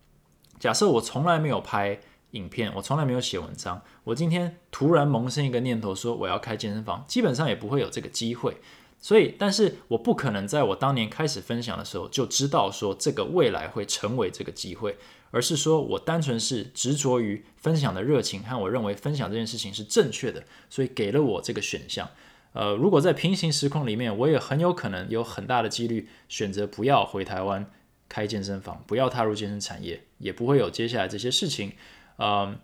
[0.59, 1.99] 假设我从来没有拍
[2.31, 8.57] 影片，我从来没有写文章，我今天突然萌生一个念头说我要开健身房，基本上也不会有这个机会。
[9.01, 14.97] 所以，但是我不可能在我当年开始分享的时候就知道说这个未来会成为这个机会，
[15.31, 22.09] 而是说我单纯是执着于分享的热情和我认为分享这件事情是正确的，所以给了我这个选项。
[22.51, 27.71] 呃，如果在平行时空里面，我也很有可能有很大的几率选择不要回台湾
[28.09, 31.71] 开健身房，不要踏入健身产业，也不会有接下来这些事情。
[32.19, 32.59] 嗯，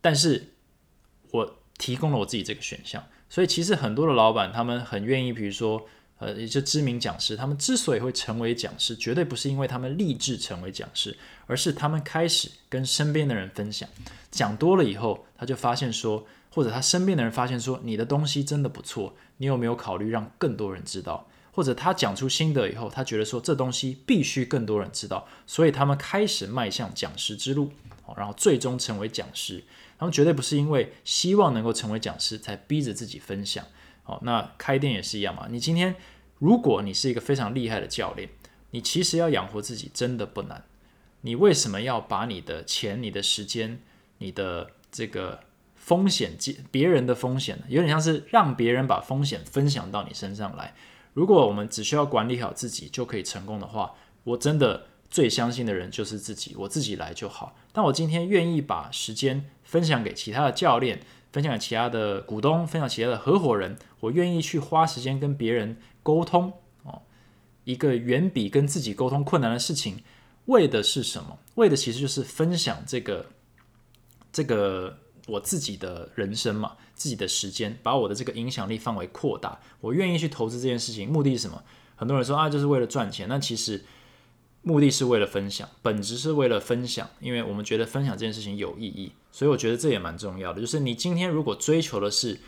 [0.00, 0.54] 但是
[1.30, 3.02] 我提供了我自己这个选项。
[3.28, 5.86] 所以其实很多的老板，他们很愿意，比如说，
[6.18, 13.88] 呃，一些知名讲师，他们之所以会成为讲师，绝对不是因为他们立志成为讲师，而是他们开始跟身边的人分享，
[14.32, 21.28] 讲多了以后，他就发现说，或者他身边的人发现说，你的东西真的不错，你有没有考虑让更多人知道？
[21.52, 27.72] 或者他讲出心得以后，他觉得说这东西必须更多人知道，所以他们开始迈向讲师之路，
[28.16, 29.64] 然后最终成为讲师。
[29.98, 33.64] 他们绝对不是因为希望能够成为讲师才逼着自己分享。
[34.02, 35.46] 好，那开店也是一样嘛。
[35.50, 35.94] 你今天
[36.38, 38.28] 如果你是一个非常厉害的教练，
[38.70, 40.64] 你其实要养活自己真的不难。
[41.20, 43.82] 你为什么要把你的钱、你的时间、
[44.18, 45.40] 你的这个
[45.74, 46.36] 风险、
[46.70, 50.74] 别人的风险呢，有点像是让别人把风险分享到你身上来？
[51.12, 53.92] 如果我们只需要管理好自己就可以成功的话，
[54.24, 57.56] 我真的最相信的人就是自己，我自己来就好。
[57.72, 59.50] 但我今天愿意把时间。
[59.70, 61.00] 分享给其他的教练，
[61.32, 63.78] 分享给其他的股东，分享其他的合伙人。
[64.00, 67.02] 我愿意去花时间跟别人沟通哦，
[67.62, 70.02] 一个远比跟自己沟通困难的事情，
[70.46, 71.38] 为的是什么？
[71.54, 73.26] 为的其实就是分享这个
[74.32, 79.60] 这个我自己的人生嘛，自己的时间，把我的这个影响力范围扩大。
[79.80, 81.62] 我愿意去投资这件事情，目的是什么？
[81.94, 83.28] 很多人说啊，就是为了赚钱。
[83.28, 83.84] 那其实。
[84.62, 90.60] 目的是为了分享，本质是为了分享，因为我们觉得分享这件事情有意义，所以我觉得这也蛮重要的。
[90.60, 92.38] 就是你今天如果追求的是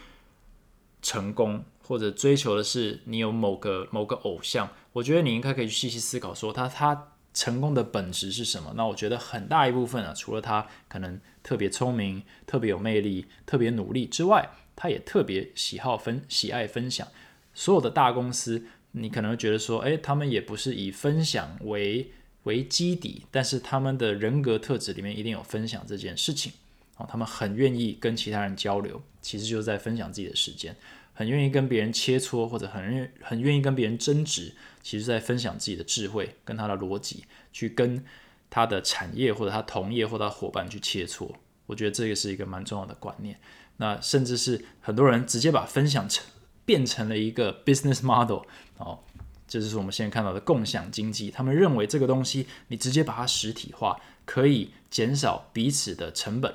[1.01, 8.75] 成功，或者追求的是你有某个某个偶像，我觉得你应该可以去细细思考，说他他成功的本质是什么？
[8.77, 17.09] 那我觉得很大一部分啊，除了他可能特别聪明、特别有魅力、特别努力之外，他也特别喜好分、喜爱分享。
[17.55, 18.67] 所有的大公司。
[18.93, 22.11] 你可能觉得说，诶，他们也不是以分享为
[22.45, 26.53] 为基底，但是他们的人格特质里面一定有分享这件事情。
[26.97, 30.75] 哦，他们很愿意跟其他人交流，其实就是在分享自己的时间；
[31.15, 38.05] 很愿意跟别人切磋，或者很愿很愿意跟别人争执，其实在分享自己的智慧跟他的逻辑，去跟
[38.51, 41.33] 他的产业或者他同业或者伙伴去切磋。
[41.65, 43.39] 我觉得这个是一个蛮重要的观念。
[43.79, 46.27] 那甚至是很多人直接把分享成。
[46.65, 48.43] 变成了一个 business model
[48.79, 48.99] 哦，
[49.47, 51.31] 这就是我们现在看到的共享经济。
[51.31, 56.55] 他们认为这个东西，你直接把它实体化，可以减少彼此的成本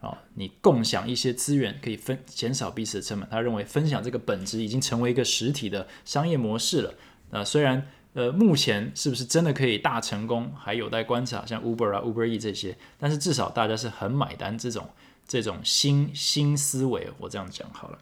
[0.00, 0.22] 啊。
[0.34, 3.28] 你共享一些资源，可以分减少彼此的成本。
[3.28, 6.94] 他认为分享这个本质已经成为一个实体的商业模式了。
[7.30, 11.44] 那虽然呃，目前是不是真的可以大成功，还有待观察。
[11.44, 14.88] 像 Uber 啊、Uber E 这些，但是至少大家是很买单这种
[15.26, 17.10] 这种新新思维。
[17.18, 17.98] 我这样讲好了。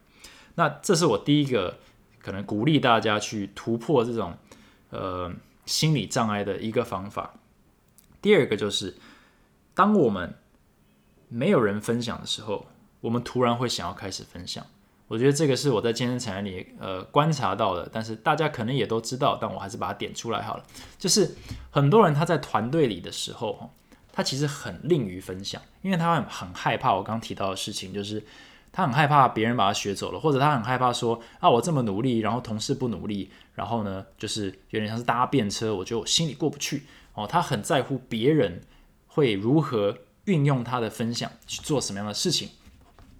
[0.55, 1.79] 那这是我第一个
[2.21, 4.37] 可能鼓励大家去突破这种
[4.91, 5.33] 呃
[5.65, 7.35] 心理障碍的一个方法。
[8.21, 8.95] 第二个就是，
[9.75, 10.35] 当我们
[11.29, 12.67] 没有人分享的时候，
[13.01, 14.65] 我们突然会想要开始分享。
[15.09, 20.65] 我觉得这个是我在健身产业里呃观察到的，但是大家可能也都知道，但我还是把它点出来好了。
[20.99, 21.35] 就是
[21.71, 23.71] 很多人他在团队里的时候，
[24.13, 28.23] 他其实很吝于分享，因为他很很害怕我刚提到的事情，就是。
[28.73, 37.27] 他很害怕别人把他学走了，或者他很害怕说啊，我这么努力，然后同事不努力，然后呢，就是有点像是搭便车，我觉得我心里过不去哦。
[37.27, 38.63] 他很在乎别人
[39.07, 42.49] 会如何运用他的分享去做什么样的事情，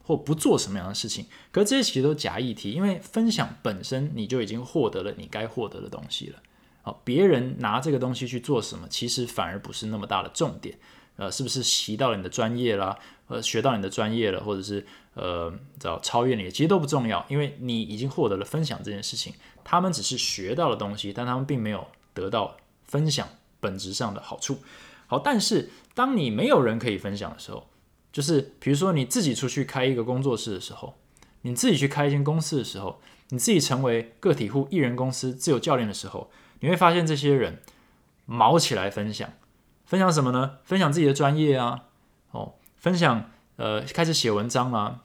[0.03, 1.27] 或不做什么样的事情。
[1.51, 6.39] 可是这些其实都假议题，因为分享本身你就已经获得了你该获得的东西了。
[6.81, 10.79] 好，别人拿这个东西去做什么，其实反而不是那么大的重点。
[11.17, 12.99] 呃，是不是习到了你的专业啦？
[13.29, 14.85] 呃，学到你的专业了，或者是
[15.15, 19.33] 呃，找超越你，其实都不重要，因为你已经获得了分享这件事情。
[19.65, 23.29] 他们只是学到了东西，但他们并没有得到分享
[23.61, 24.59] 本质上的好处。
[25.07, 27.67] 好，但是当你没有人可以分享的时候，
[28.13, 30.99] 就是比如说你自己出去开一个工作室的时候，
[31.43, 37.63] 你自己去开一间公司的时候，你自己成为个体户、艺人公司、自由教练的时候，你会发现这些人
[38.27, 39.33] 毛起来分享，
[39.93, 40.53] 分享什么呢？
[40.65, 41.85] 分享自己的专业啊，
[42.31, 45.01] 哦，分享呃开始写文章啦，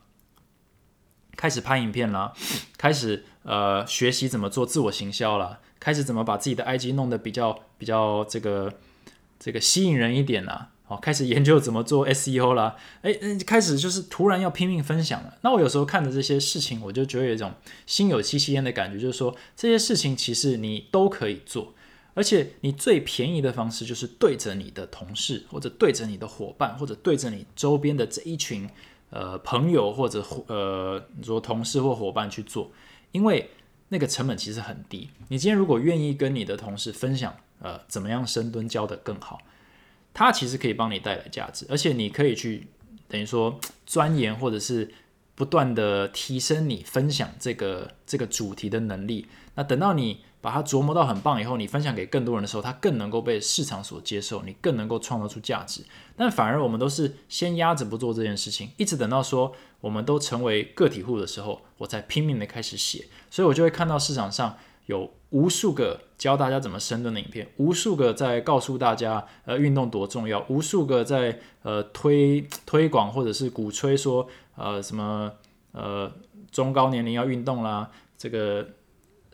[1.36, 2.32] 开始拍影片啦，
[2.78, 8.76] 开始呃学习怎么做自我行销啦，开始怎么把自己的 IG 弄得比较比较这个
[9.38, 10.70] 这个吸引人一点啦。
[10.88, 13.14] 哦，开始研究怎么做 SEO 啦，哎，
[13.46, 15.34] 开始就是突然要拼命分享了。
[15.42, 17.52] 那我有时候看着这些事情，我就觉得有一种
[17.86, 21.74] 心有戚戚焉的感觉，就是说这些事情其实你都可以做，
[22.18, 28.68] 而且你最便宜的方式就是对着你的同事，或者对着你的伙伴，或者对着你周边的这一群
[29.12, 32.72] 呃朋友或者呃你说同事或伙伴去做，
[33.12, 33.52] 因为
[33.90, 35.08] 那个成本其实很低。
[35.28, 39.40] 你今天如果愿意跟你的同事分享，呃，怎么样深蹲教得更好。
[40.12, 42.66] 它其实可以帮你带来价值，而且你可以去
[43.08, 44.90] 等于说钻研或者是
[45.36, 49.28] 不断的提升你分享这个这个主题的能力。
[49.54, 55.82] 那等到你把它琢磨到很棒以后，你分享给更多人的时候，它更能够被市场所接受，你更能够创造出价值。
[56.16, 63.08] 但反而我们都是先压着不做这件事情，一直等到说我们都成为个体户的时候，我才拼命的开始写。
[63.30, 65.12] 所以我就会看到市场上有。
[65.32, 74.26] 无数个教大家怎么深蹲的影片，无数个在告诉大家呃运动多重要，无数个在呃推推广或者是鼓吹说
[74.56, 75.30] 呃什么
[75.74, 76.10] 呃
[76.50, 78.66] 中高年龄要运动啦，这个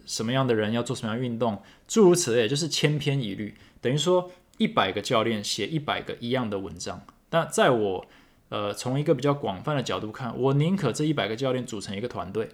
[0.05, 7.05] 什么样的人要做什么样运动，诸如此类，就是千篇一律，等于说一百个教练写一百个一样的文章。
[7.29, 8.05] 但在我
[8.49, 12.49] 呃从一个比较广泛的角度看，我宁可这一百个教练组成一个团队。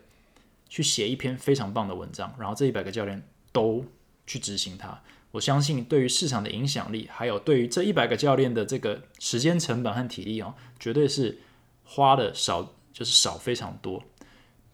[0.71, 3.83] 去写一篇非常棒的文章，然后这一百个教练都
[4.27, 5.01] 去执行它。
[5.31, 11.39] 我相信对于市场的影响力，还有对于这一百个教练的这个时间成本和体力哦，绝对是
[11.83, 14.03] 花的少，就是少非常多。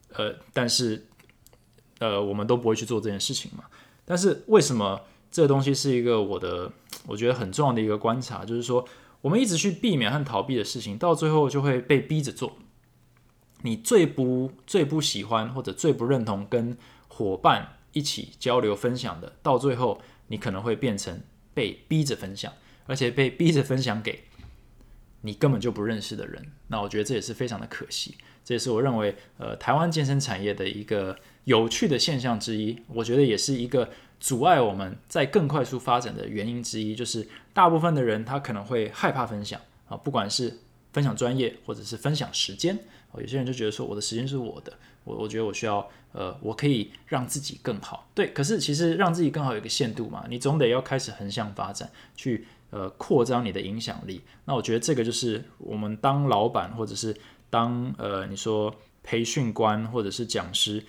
[0.10, 1.08] 呃，但是
[2.00, 3.64] 呃，我们都不会去做这件事情嘛。
[4.06, 6.72] 但是为什么这个东西是一个我的
[7.08, 8.88] 我觉得很重要的一个观察，就是说
[9.22, 12.58] 我们一直去避免和逃避的事情，到最后就会被逼着做。
[13.62, 16.78] 你最不最不喜欢或者最不认同跟
[17.08, 21.22] 伙伴一起交流分享的，到最后你可能会变成
[21.54, 22.54] 被逼着分享，
[22.86, 24.26] 而且被逼着分享给
[25.22, 26.52] 你根本就不认识的人。
[26.68, 32.78] 那我觉得这也是非常的可惜，这也是我认为呃台湾健身产业的一个有趣的现象之一。
[32.88, 33.90] 我觉得也是一个
[34.20, 40.60] 阻碍我们在更快速发展的原因之一，就是大部分的人他可能会害怕分享啊，不管是
[40.94, 42.78] 分享专业或者是分享时间。
[43.18, 44.74] 有些人就觉得说，我的时间是我的，
[45.06, 48.10] 我我觉得我需要，呃，我可以让自己更好。
[48.14, 54.22] 对，可是其实让自己更好有一个限度嘛，你总得要开始横向发展，去呃扩张你的影响力。
[54.44, 57.16] 那我觉得这个就是我们当老板或者是
[57.50, 60.84] 当呃你说培训官或者是讲师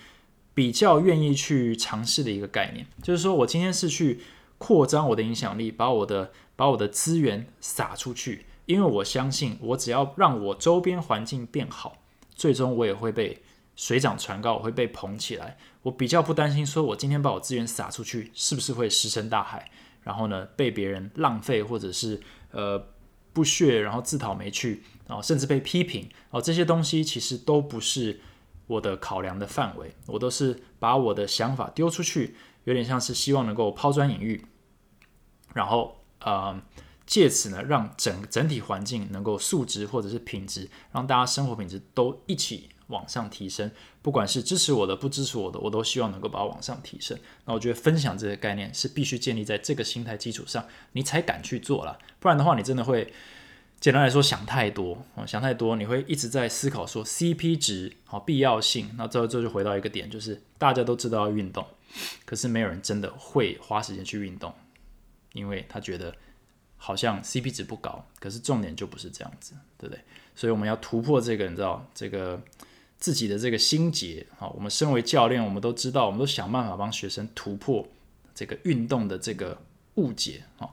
[0.57, 4.21] 比较愿意去尝试的一个概念，就是说我今天是去
[4.57, 12.01] 扩张我的影响力，把我的把我的资源撒出去，因为我相信我只要让我周边环境变好。
[12.33, 13.43] 最终我也会被
[13.75, 15.59] 水涨船高，我会被捧起来。
[15.83, 19.69] 我比较不担心，说我今天把我资源撒出去，是不是会石沉大海？
[20.01, 22.83] 然后呢，被别人浪费，或者是呃
[23.31, 26.09] 不屑，然后自讨没趣，然后甚至被批评。
[26.31, 28.19] 哦，这些东西其实都不是
[28.67, 29.95] 我的考量的范围。
[30.05, 34.45] 我都是把我的想法丢出去，有点像是希望能够抛砖引玉，
[35.53, 36.61] 然后呃。
[37.07, 43.71] 借此呢，让整整体环境能够素质或者是品质，让大家生活品质都一起往上提升。
[44.01, 47.17] 不管是支持我的，不支持我的，我都希望能够把它往上提升。
[47.45, 51.97] 那我觉得分享这个概念是必须建立在这个心态基础上，你才敢去做了。
[52.19, 53.13] 不然的话，你真的会
[53.79, 58.89] 简单来说想太多啊，想太多，你会一直在思考说 CP 值好必要性。
[58.97, 61.65] 那最后这就回到一个点，就是大家都知道要运动，
[62.25, 64.53] 可是没有人真的会花时间去运动，
[65.33, 66.13] 因为他觉得。
[66.79, 69.99] 好像 CP 值不高，可是重点就不是这样子，对不对？
[70.35, 72.39] 所以我们要突破这个，你知道这个
[72.99, 74.47] 自己的这个心结啊。
[74.49, 77.85] 我们身为教练，我们都知道，我们都想办法帮学生突破
[78.35, 79.59] 这个运动的这个
[79.95, 80.69] 误解啊，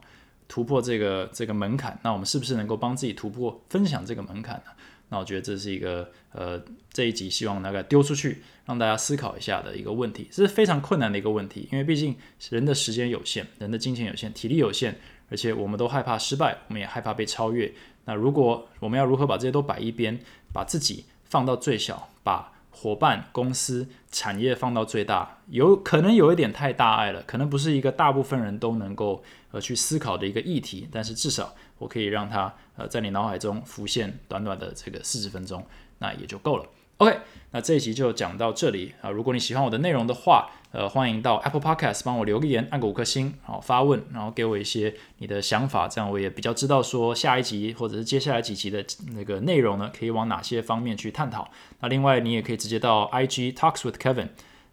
[0.48, 1.98] 突破这个这个门槛。
[2.02, 4.72] 那我们是不是能够帮自己突破分享这个门槛呢？
[5.10, 6.60] 那我觉得这是一个呃
[6.92, 12.16] 这一集希望大概丢出去让大家思考一下的一个问题，这是非常困难的一个问题，因为毕竟
[12.50, 14.98] 人的时间有限，人的金钱有限，体力有限。
[15.30, 17.72] 而且我们都害怕失败，我们也害怕被超越。
[18.04, 20.20] 那如果我们要如何把这些都摆一边，
[20.52, 29.24] 把自己放到最小，把伙伴、公司、产业放到最大，有可能有一点太大爱了，可能不是一个大部分人都能够
[29.54, 30.88] 呃去思考的一个议题。
[30.90, 35.64] 但是至少我可以让它呃在你脑海中浮现短短的这个四十分钟，
[36.00, 36.66] 那也就够了。
[36.98, 37.18] OK，
[37.50, 39.10] 那这一集就讲到这里啊。
[39.10, 51.50] 如果你喜欢我的内容的话，呃，欢迎到 Apple Podcast 帮我留个言，按个五颗星，然后发问，然后给我一些你的想法，这样我也比较知道说下一集或者是接下来几集的那个内容呢，可以往哪些方面去探讨。
[51.80, 54.28] 那另外你也可以直接到 IG Talks with Kevin，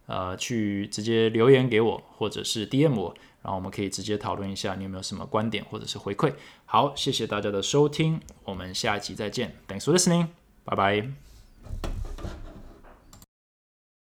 [0.05, 6.33] 呃，去直接留言给我，或者是 DM 我，然后我们可以直接讨论一下你有没有什么观点或者是回馈。
[6.65, 9.55] 好，谢谢大家的收听，我们下一集再见。
[9.67, 10.27] Thanks for listening，
[10.63, 12.00] 拜拜。